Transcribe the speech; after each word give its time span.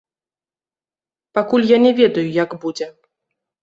Пакуль 1.41 1.69
я 1.75 1.81
не 1.87 1.95
ведаю, 2.03 2.27
як 2.43 2.61
будзе. 2.67 2.93